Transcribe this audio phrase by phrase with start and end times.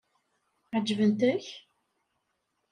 [0.75, 1.45] Ɛeǧbent-ak?